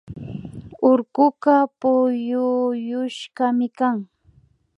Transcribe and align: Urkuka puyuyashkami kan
Urkuka 0.89 1.53
puyuyashkami 1.79 3.67
kan 3.77 3.97